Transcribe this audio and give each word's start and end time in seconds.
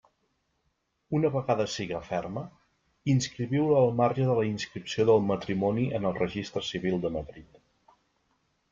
Una 1.17 1.29
vegada 1.35 1.67
siga 1.73 1.99
ferma, 2.07 2.43
inscriviu-la 3.15 3.77
al 3.83 3.93
marge 4.01 4.27
de 4.33 4.41
la 4.43 4.49
inscripció 4.51 5.09
del 5.13 5.25
matrimoni 5.29 5.89
en 6.01 6.11
el 6.13 6.21
Registre 6.25 6.69
Civil 6.73 7.03
de 7.07 7.17
Madrid. 7.21 7.65